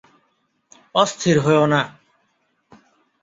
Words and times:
অস্থির 0.95 1.37
হয়ো 1.39 1.65
না। 1.65 1.81